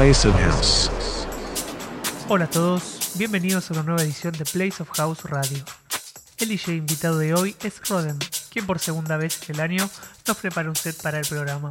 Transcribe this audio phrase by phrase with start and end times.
[0.00, 0.90] Place of House.
[2.26, 5.62] Hola a todos, bienvenidos a una nueva edición de Place of House Radio.
[6.38, 8.16] El DJ invitado de hoy es Roden,
[8.48, 9.90] quien por segunda vez en el año
[10.26, 11.68] nos prepara un set para el programa.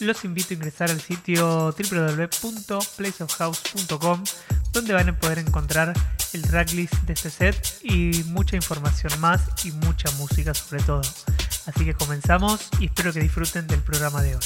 [0.00, 4.24] Los invito a ingresar al sitio www.placeofhouse.com
[4.72, 5.94] donde van a poder encontrar
[6.32, 11.02] el tracklist de este set y mucha información más y mucha música sobre todo.
[11.66, 14.42] Así que comenzamos y espero que disfruten del programa de hoy.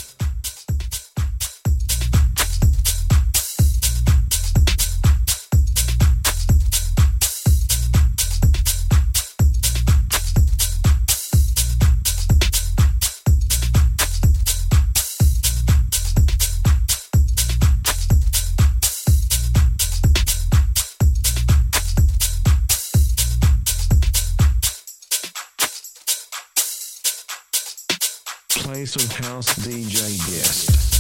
[29.03, 30.94] House DJ guest.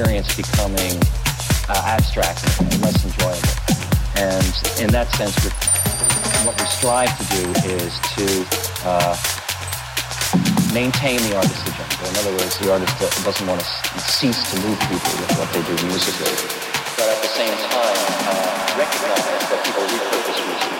[0.00, 0.96] Experience becoming
[1.68, 3.52] uh, abstract and less enjoyable.
[4.16, 4.48] And
[4.80, 5.36] in that sense,
[6.46, 8.24] what we strive to do is to
[8.88, 9.12] uh,
[10.72, 12.00] maintain the artist's agenda.
[12.08, 15.60] In other words, the artist doesn't want to cease to move people with what they
[15.68, 16.32] do musically,
[16.96, 19.20] but at the same time uh, recognize
[19.52, 20.79] that people repurpose music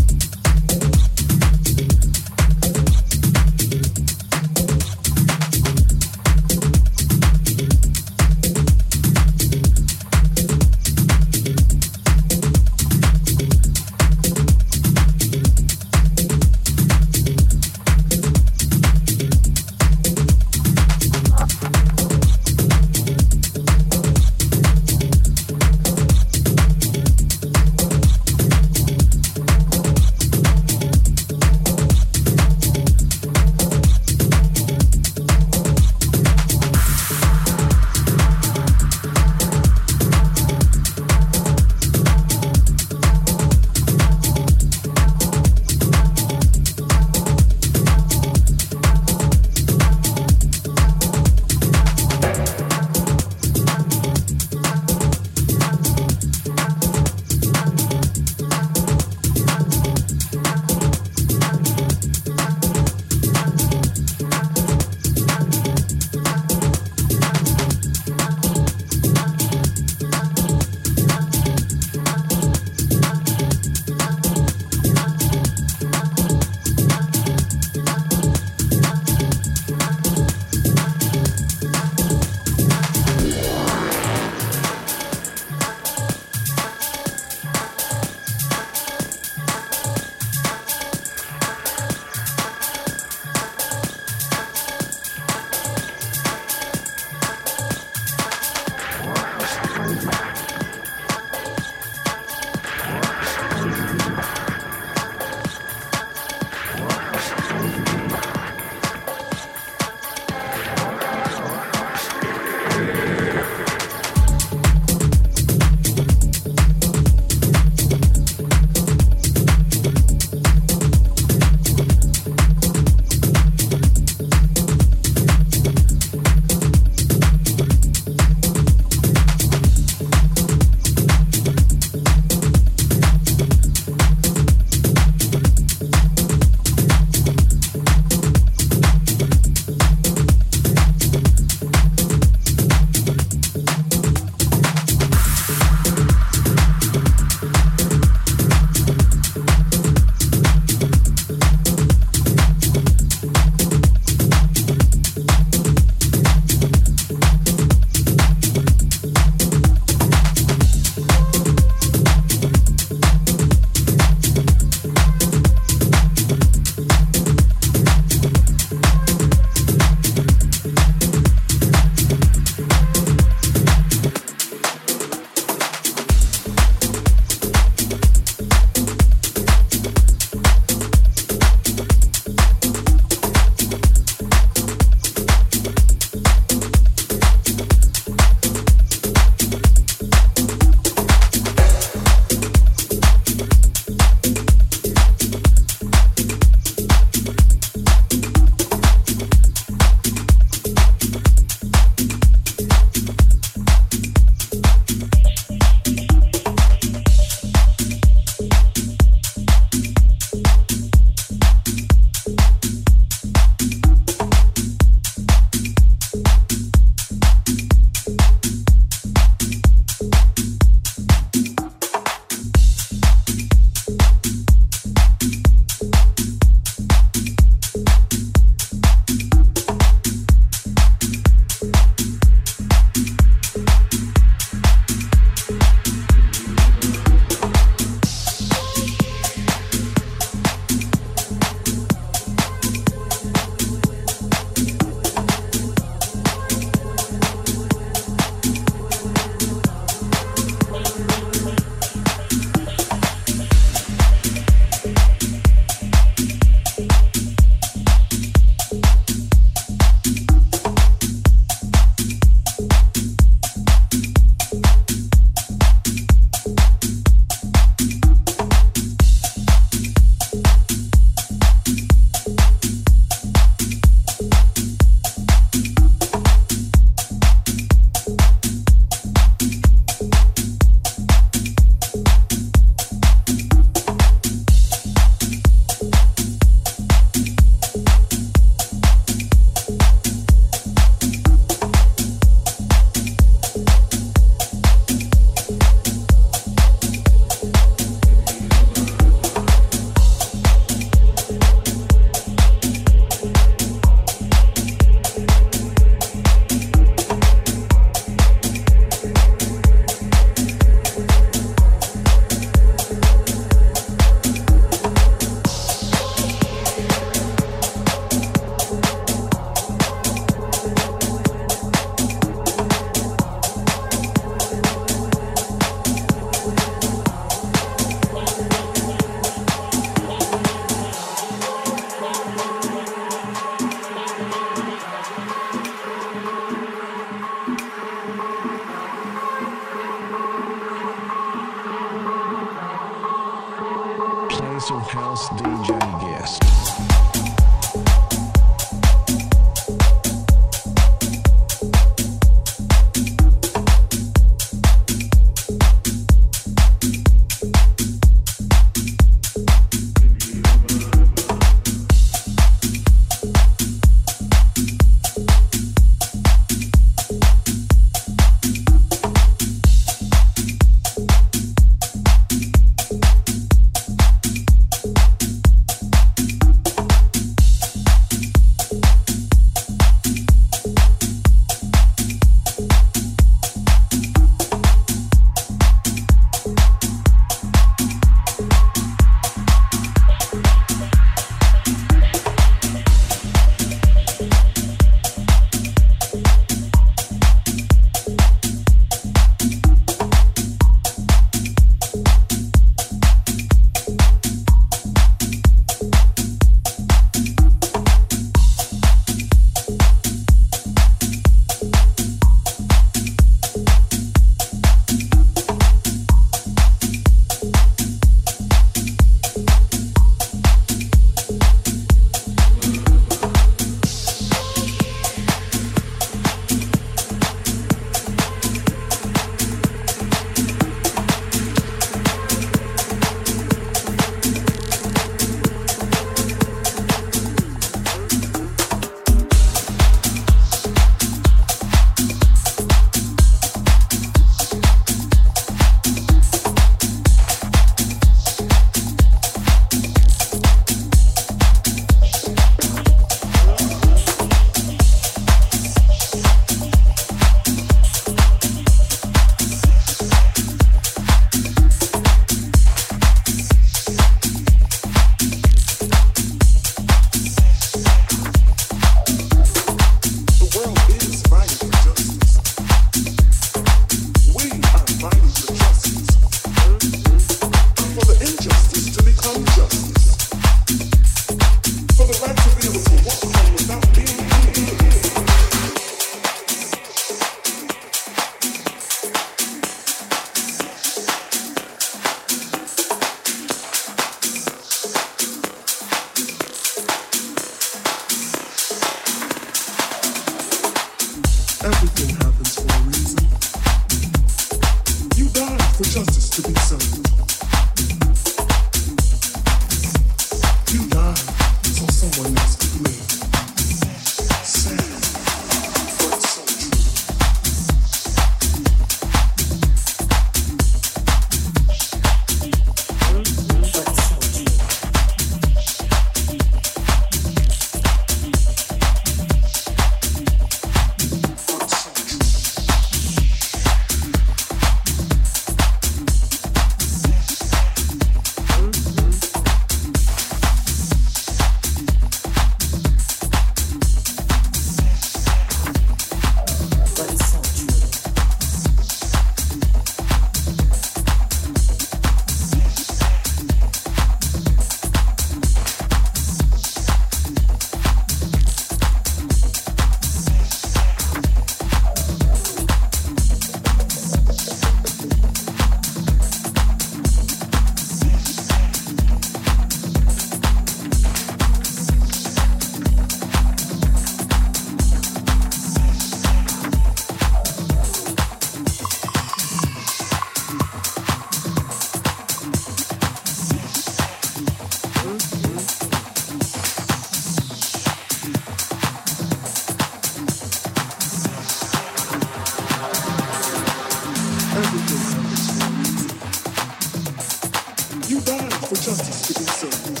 [598.08, 600.00] You died for justice to be served.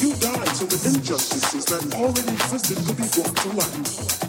[0.00, 4.25] You died so the injustices that already existed could be brought to light.